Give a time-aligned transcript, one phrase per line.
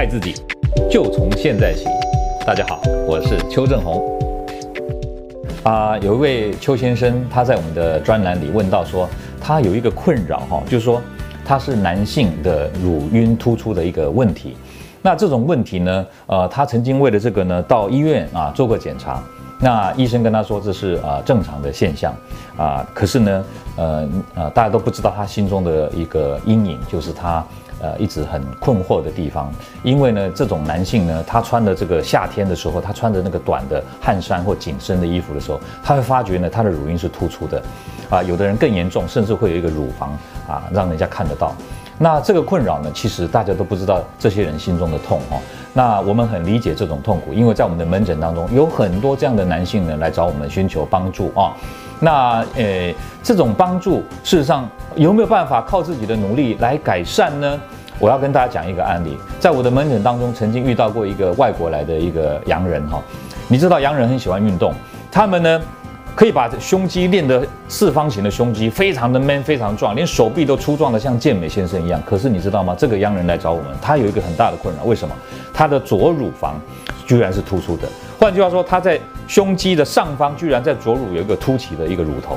[0.00, 0.32] 爱自己，
[0.90, 1.84] 就从现在起。
[2.46, 4.18] 大家好，我是邱正红。
[5.62, 9.06] 啊、有一位邱先生，他在我们的专栏里问到说，
[9.38, 11.02] 他有一个困扰哈，就是说
[11.44, 14.56] 他是男性的乳晕突出的一个问题。
[15.02, 19.22] 那这种问题呢，呃，他曾经为了这个呢，到医院啊做过检查。
[19.62, 22.14] 那医生跟他说这是啊正常的现象
[22.56, 23.44] 啊，可是呢，
[23.76, 27.44] 呃呃，大家都不知道他心中的一个阴影，就是他
[27.82, 29.52] 呃一直很困惑的地方。
[29.82, 37.62] 因为呢，这种男性呢，他穿的这个夏天的时候，他穿着那个短的汗衫或紧身的衣服的时候，他会发觉呢，他的乳晕是突出的
[38.08, 38.22] 啊。
[38.22, 40.10] 有的人更严重，甚至会有一个乳房
[40.48, 41.54] 啊，让人家看得到。
[42.02, 45.36] 那这个困扰呢，其实大家都不知道这些人心中的痛哦。
[45.74, 51.52] 那我们很理解这种痛苦，因为在我们的门诊当中有很多这样的男性呢来找我们寻求帮助啊。
[52.00, 57.60] 那呃，这种帮助事实上有没有办法靠自己的努力来改善呢？
[57.98, 62.98] 我要跟大家讲一个案例，在我的门诊当中曾经遇到过一个外国来的一个洋人哈。
[63.46, 64.72] 你知道洋人很喜欢运动，
[65.12, 65.60] 他们呢，
[66.20, 71.98] 可以把胸肌练得四方形的胸肌，非常的 man，非常壮，连手臂都粗壮的像健美先生一样。
[72.04, 72.76] 可是你知道吗？
[72.78, 75.14] 这个洋人来找我们，他有一个很大的困扰，为什么？
[75.50, 76.60] 他的左乳房
[77.06, 77.88] 居然是突出的。
[78.18, 82.36] 换句话说，他在胸肌的上方，居然在左乳有一个凸起的一个乳头。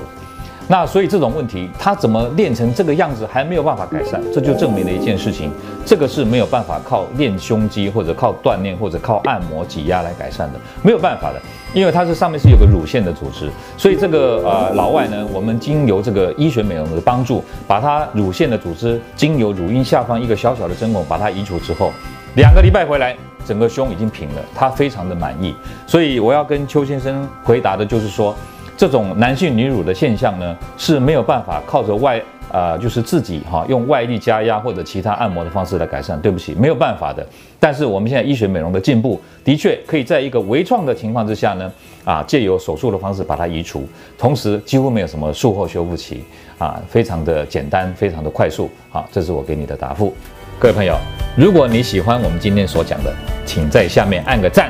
[0.67, 4.22] 那所以这种问题，他怎么练成这个样子还没有办法改善？
[4.33, 5.52] 这就证明了一件事情，
[5.86, 11.41] 这个是没有办法靠练胸肌或者靠锻炼或者靠按摩挤压来改善的，没有办法的，
[11.73, 21.91] 因为它是上面是有个乳腺的组织，所以这个呃老外呢，我们经由这个医学美容的帮助，把它乳腺的组织经由乳晕下方一个小小的针孔把它移除之后，
[22.36, 25.53] 两个礼拜回来，整个胸已经平了，他非常的满意。
[25.86, 28.34] 所以我要跟邱先生回答的就是说。
[28.75, 32.21] 这种男性女乳的现象呢，是没有办法靠着外
[32.52, 36.19] 呃，就是自己哈用外力加压或者其他按摩的方式来改善。
[36.21, 37.25] 对不起，没有办法的。
[37.59, 41.71] 但是我们现在医学美容的进步，的确可以在一个微创的情况之下呢，
[42.03, 46.23] 啊，借由手术的方式把它移除，同时几乎没有什么术后修复期
[46.59, 48.69] 啊，非常的简单，非常的快速。
[48.91, 50.13] 好，这是我给你的答复。
[50.59, 50.95] 各位朋友，
[51.35, 53.12] 如果你喜欢我们今天所讲的，
[53.45, 54.69] 请在下面按个赞。